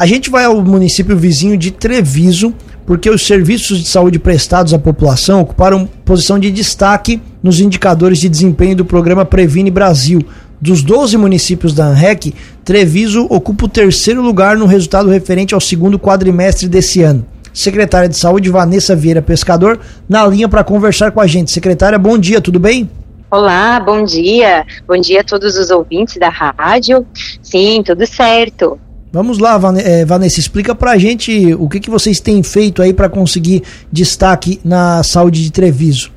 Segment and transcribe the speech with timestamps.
[0.00, 2.54] A gente vai ao município vizinho de Treviso,
[2.86, 8.26] porque os serviços de saúde prestados à população ocuparam posição de destaque nos indicadores de
[8.26, 10.22] desempenho do programa Previne Brasil.
[10.58, 12.34] Dos 12 municípios da ANREC,
[12.64, 17.26] Treviso ocupa o terceiro lugar no resultado referente ao segundo quadrimestre desse ano.
[17.52, 19.78] Secretária de Saúde, Vanessa Vieira Pescador,
[20.08, 21.52] na linha para conversar com a gente.
[21.52, 22.88] Secretária, bom dia, tudo bem?
[23.30, 24.64] Olá, bom dia.
[24.88, 27.06] Bom dia a todos os ouvintes da rádio.
[27.42, 28.80] Sim, tudo certo.
[29.12, 33.08] Vamos lá, eh, Vanessa, explica pra gente o que, que vocês têm feito aí para
[33.08, 36.12] conseguir destaque na saúde de Treviso.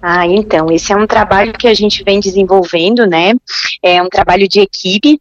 [0.00, 3.32] Ah, então, esse é um trabalho que a gente vem desenvolvendo, né?
[3.82, 5.18] É um trabalho de equipe,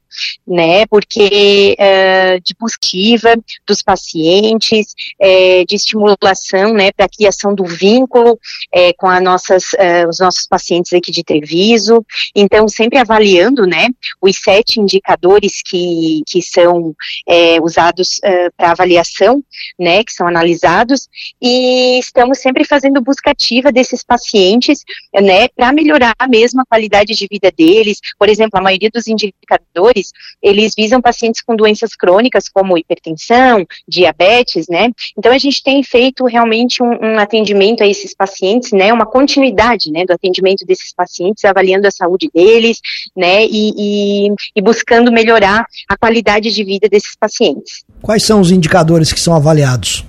[0.48, 0.86] né?
[0.88, 3.36] Porque uh, de positiva
[3.68, 6.92] dos pacientes, é, de estimulação, né?
[6.92, 8.40] Para a criação do vínculo
[8.72, 12.06] é, com nossas, uh, os nossos pacientes aqui de Treviso.
[12.36, 13.88] Então, sempre avaliando, né?
[14.22, 16.96] Os sete indicadores que, que são
[17.28, 19.44] é, usados uh, para avaliação,
[19.80, 20.04] né?
[20.04, 21.08] Que são analisados
[21.42, 25.48] e estamos sempre fazendo busca ativa desses pacientes, né?
[25.50, 28.00] Para melhorar mesmo a qualidade de vida deles.
[28.18, 30.03] Por exemplo, a maioria dos indicadores
[30.42, 34.90] eles visam pacientes com doenças crônicas, como hipertensão, diabetes, né?
[35.18, 38.92] Então, a gente tem feito realmente um, um atendimento a esses pacientes, né?
[38.92, 40.06] Uma continuidade, né?
[40.06, 42.80] Do atendimento desses pacientes, avaliando a saúde deles,
[43.16, 43.46] né?
[43.46, 47.84] E, e, e buscando melhorar a qualidade de vida desses pacientes.
[48.02, 50.06] Quais são os indicadores que são avaliados?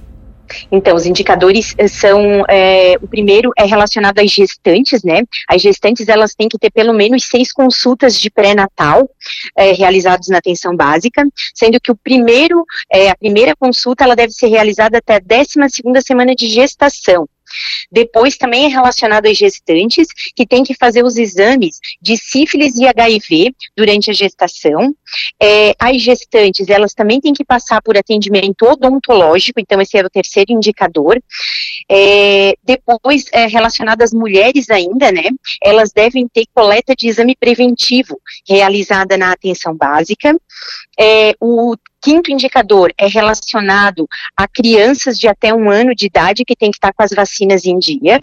[0.70, 5.22] Então, os indicadores eh, são, é, o primeiro é relacionado às gestantes, né?
[5.48, 9.08] As gestantes, elas têm que ter pelo menos seis consultas de pré-natal
[9.56, 11.22] é, realizadas na atenção básica,
[11.54, 15.54] sendo que o primeiro, é, a primeira consulta, ela deve ser realizada até a 12
[15.70, 17.28] segunda semana de gestação.
[17.90, 22.86] Depois também é relacionado às gestantes que têm que fazer os exames de sífilis e
[22.86, 24.94] HIV durante a gestação.
[25.40, 30.10] É, as gestantes, elas também têm que passar por atendimento odontológico, então esse é o
[30.10, 31.20] terceiro indicador.
[31.90, 35.24] É, depois, é, relacionado às mulheres ainda, né,
[35.62, 40.34] elas devem ter coleta de exame preventivo realizada na atenção básica.
[40.98, 44.06] É, o quinto indicador é relacionado
[44.36, 47.64] a crianças de até um ano de idade que tem que estar com as vacinas
[47.64, 48.20] em dia.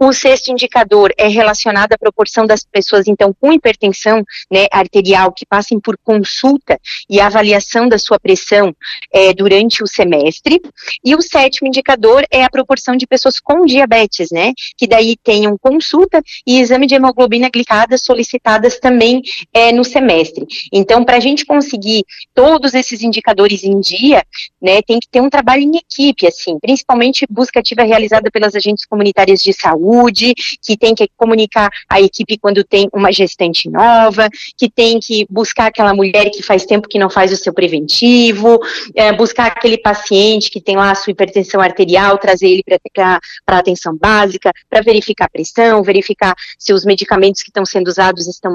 [0.00, 5.44] O sexto indicador é relacionado à proporção das pessoas, então, com hipertensão né, arterial que
[5.44, 6.78] passem por consulta
[7.10, 8.72] e avaliação da sua pressão
[9.12, 10.60] é, durante o semestre.
[11.04, 15.58] E o sétimo indicador é a proporção de pessoas com diabetes, né, que daí tenham
[15.58, 19.20] consulta e exame de hemoglobina glicada solicitadas também
[19.52, 20.46] é, no semestre.
[20.72, 24.24] Então, para a gente conseguir todos esses indicadores em dia,
[24.60, 28.84] né, tem que ter um trabalho em equipe, assim, principalmente busca ativa realizada pelas agentes
[28.86, 34.70] comunitárias de saúde que tem que comunicar a equipe quando tem uma gestante nova, que
[34.70, 38.58] tem que buscar aquela mulher que faz tempo que não faz o seu preventivo,
[38.94, 42.64] é, buscar aquele paciente que tem lá a sua hipertensão arterial, trazer ele
[42.94, 48.26] para atenção básica, para verificar a pressão, verificar se os medicamentos que estão sendo usados
[48.26, 48.52] estão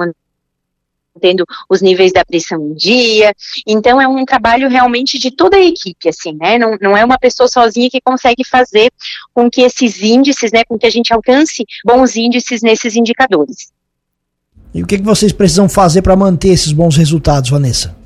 [1.20, 3.34] tendo os níveis da pressão em dia.
[3.68, 6.58] Então é um trabalho realmente de toda a equipe, assim, né?
[6.58, 8.92] Não, não é uma pessoa sozinha que consegue fazer
[9.34, 13.72] com que esses índices, né, com que a gente alcance bons índices nesses indicadores.
[14.74, 18.03] E o que, que vocês precisam fazer para manter esses bons resultados, Vanessa?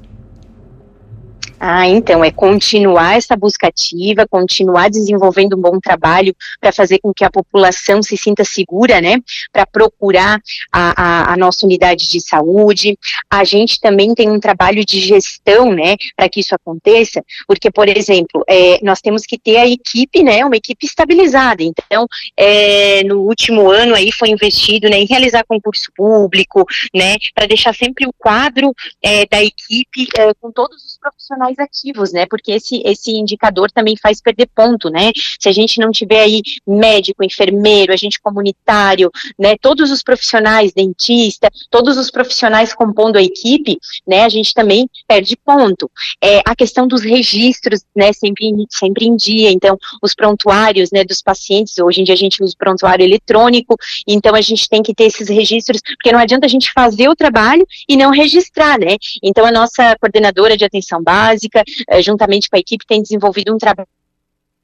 [1.60, 7.12] Ah, então, é continuar essa busca ativa, continuar desenvolvendo um bom trabalho para fazer com
[7.12, 9.18] que a população se sinta segura, né,
[9.52, 10.40] para procurar
[10.72, 12.98] a, a, a, nossa unidade de saúde.
[13.30, 17.90] A gente também tem um trabalho de gestão, né, para que isso aconteça, porque, por
[17.90, 21.64] exemplo, é, nós temos que ter a equipe, né, uma equipe estabilizada.
[21.64, 22.06] Então,
[22.38, 27.74] é, no último ano aí foi investido, né, em realizar concurso público, né, para deixar
[27.74, 32.26] sempre o quadro é, da equipe é, com todos os profissionais ativos, né?
[32.26, 35.12] Porque esse, esse indicador também faz perder ponto, né?
[35.40, 39.56] Se a gente não tiver aí médico, enfermeiro, agente comunitário, né?
[39.62, 43.78] Todos os profissionais, dentista, todos os profissionais compondo a equipe,
[44.08, 44.24] né?
[44.24, 45.90] A gente também perde ponto.
[46.22, 48.12] É, a questão dos registros, né?
[48.14, 49.52] Sempre, sempre em dia.
[49.52, 51.04] Então, os prontuários, né?
[51.04, 53.76] Dos pacientes, hoje em dia a gente usa o prontuário eletrônico,
[54.08, 57.16] então a gente tem que ter esses registros, porque não adianta a gente fazer o
[57.16, 58.98] trabalho e não registrar, né?
[59.22, 63.58] Então, a nossa coordenadora de atenção básica, eh, juntamente com a equipe, tem desenvolvido um
[63.58, 63.88] trabalho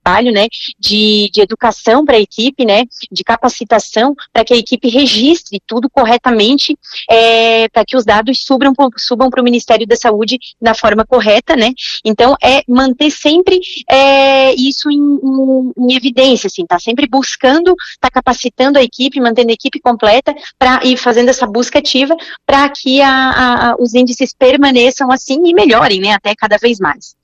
[0.04, 0.48] trabalho, né,
[0.78, 5.90] de, de educação para a equipe, né, de capacitação para que a equipe registre tudo
[5.90, 6.78] corretamente,
[7.10, 11.56] é, para que os dados subam, subam para o Ministério da Saúde da forma correta,
[11.56, 11.72] né.
[12.04, 13.60] Então é manter sempre
[13.90, 19.52] é, isso em, em, em, evidência, assim, tá sempre buscando, tá capacitando a equipe, mantendo
[19.52, 22.16] a equipe completa para ir fazendo essa busca ativa
[22.46, 27.23] para que a, a, os índices permaneçam assim e melhorem, né, até cada vez mais.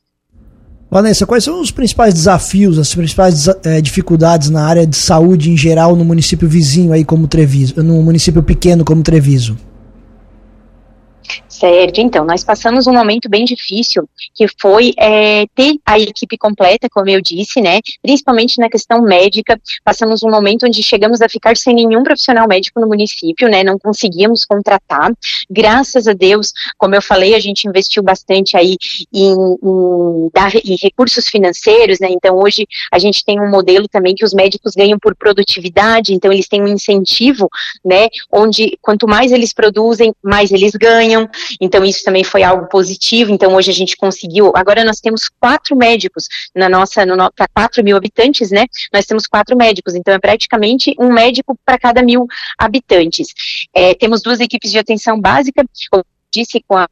[0.92, 5.58] Vanessa, quais são os principais desafios, as principais é, dificuldades na área de saúde em
[5.58, 9.56] geral no município vizinho aí como Treviso, no município pequeno como Treviso?
[11.60, 16.88] Certo, então, nós passamos um momento bem difícil, que foi é, ter a equipe completa,
[16.90, 21.58] como eu disse, né, principalmente na questão médica, passamos um momento onde chegamos a ficar
[21.58, 25.12] sem nenhum profissional médico no município, né, não conseguíamos contratar,
[25.50, 28.78] graças a Deus, como eu falei, a gente investiu bastante aí
[29.14, 34.16] em, em, dar, em recursos financeiros, né, então hoje a gente tem um modelo também
[34.16, 37.50] que os médicos ganham por produtividade, então eles têm um incentivo,
[37.84, 41.30] né, onde quanto mais eles produzem, mais eles ganham,
[41.60, 43.32] então, isso também foi algo positivo.
[43.32, 44.52] Então, hoje a gente conseguiu.
[44.56, 47.06] Agora, nós temos quatro médicos na nossa,
[47.36, 48.66] para 4 mil habitantes, né?
[48.94, 49.96] Nós temos quatro médicos.
[49.96, 53.28] Então, é praticamente um médico para cada mil habitantes.
[53.74, 56.88] É, temos duas equipes de atenção básica, como disse, com a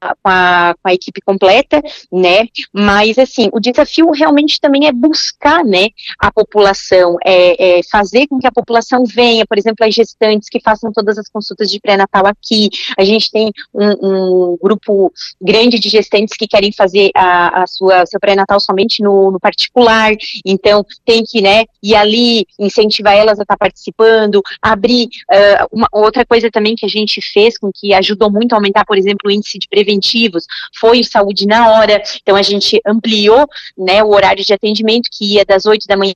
[0.00, 2.46] com a, com a equipe completa, né?
[2.72, 5.88] Mas assim, o desafio realmente também é buscar, né,
[6.18, 10.60] a população, é, é fazer com que a população venha, por exemplo, as gestantes que
[10.60, 12.70] façam todas as consultas de pré-natal aqui.
[12.98, 18.06] A gente tem um, um, grupo grande de gestantes que querem fazer a, a sua
[18.06, 20.12] seu pré-natal somente no, no, particular,
[20.44, 26.24] então tem que, né, ir ali, incentivar elas a estar participando, abrir uh, uma outra
[26.24, 29.30] coisa também que a gente fez com que ajudou muito a aumentar, por exemplo, o
[29.30, 30.44] índice de prevenção preventivos,
[30.78, 33.46] foi Saúde na Hora, então a gente ampliou
[33.76, 36.14] né, o horário de atendimento, que ia das 8 da manhã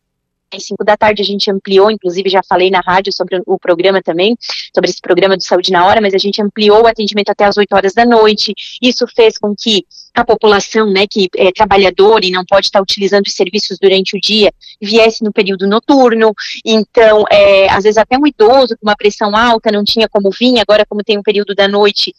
[0.52, 4.00] às 5 da tarde a gente ampliou, inclusive já falei na rádio sobre o programa
[4.00, 4.36] também,
[4.72, 7.56] sobre esse programa do Saúde na Hora, mas a gente ampliou o atendimento até as
[7.56, 8.54] 8 horas da noite.
[8.80, 13.26] Isso fez com que a população, né, que é trabalhadora e não pode estar utilizando
[13.26, 16.32] os serviços durante o dia, viesse no período noturno.
[16.64, 20.60] Então, é, às vezes até um idoso com uma pressão alta não tinha como vir,
[20.60, 22.14] agora como tem um período da noite,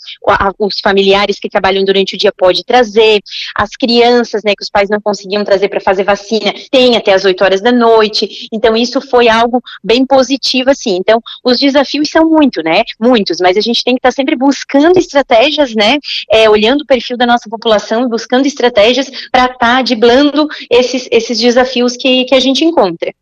[0.60, 3.22] os familiares que trabalham durante o dia pode trazer.
[3.56, 7.24] As crianças, né, que os pais não conseguiam trazer para fazer vacina, tem até as
[7.24, 8.48] 8 horas da noite.
[8.52, 10.98] Então, isso foi algo bem positivo, assim.
[10.98, 14.98] Então, os desafios são muito, né, muitos, mas a gente tem que estar sempre buscando
[14.98, 15.98] estratégias, né,
[16.30, 21.08] é, olhando o perfil da nossa população e buscando estratégias para estar tá driblando esses,
[21.12, 23.14] esses desafios que, que a gente encontra.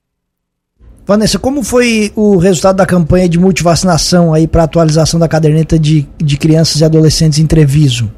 [1.06, 6.07] Vanessa, como foi o resultado da campanha de multivacinação aí para atualização da caderneta de,
[6.18, 8.10] de crianças e adolescentes em Treviso?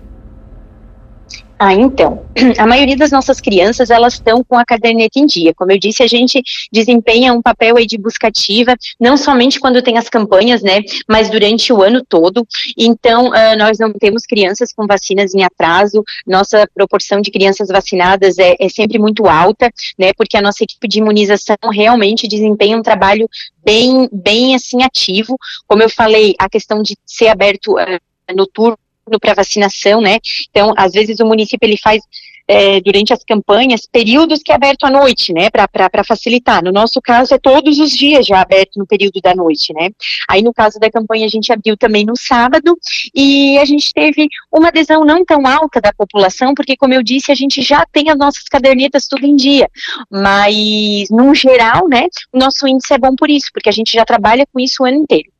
[1.58, 2.26] Ah, então,
[2.60, 5.54] a maioria das nossas crianças, elas estão com a caderneta em dia.
[5.54, 6.42] Como eu disse, a gente
[6.72, 11.30] desempenha um papel aí de busca ativa, não somente quando tem as campanhas, né, mas
[11.30, 12.46] durante o ano todo.
[12.78, 18.38] Então, uh, nós não temos crianças com vacinas em atraso, nossa proporção de crianças vacinadas
[18.38, 22.84] é, é sempre muito alta, né, porque a nossa equipe de imunização realmente desempenha um
[22.84, 23.30] trabalho
[23.64, 25.38] bem, bem, assim, ativo.
[25.66, 28.78] Como eu falei, a questão de ser aberto uh, noturno,
[29.20, 30.20] para vacinação, né?
[30.50, 32.02] Então, às vezes o município ele faz
[32.48, 35.50] é, durante as campanhas períodos que é aberto à noite, né?
[35.50, 36.64] Para facilitar.
[36.64, 39.90] No nosso caso é todos os dias já aberto no período da noite, né?
[40.30, 42.78] Aí no caso da campanha a gente abriu também no sábado
[43.14, 47.32] e a gente teve uma adesão não tão alta da população, porque como eu disse
[47.32, 49.68] a gente já tem as nossas cadernetas tudo em dia,
[50.12, 52.08] mas no geral, né?
[52.32, 54.86] O nosso índice é bom por isso, porque a gente já trabalha com isso o
[54.86, 55.35] ano inteiro.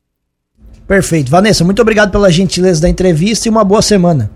[0.86, 1.30] Perfeito.
[1.30, 4.30] Vanessa, muito obrigado pela gentileza da entrevista e uma boa semana.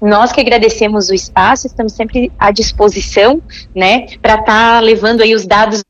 [0.00, 3.40] Nós que agradecemos o espaço, estamos sempre à disposição,
[3.74, 5.82] né, para estar tá levando aí os dados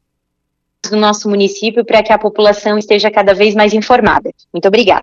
[0.88, 4.30] do nosso município para que a população esteja cada vez mais informada.
[4.52, 5.02] Muito obrigada.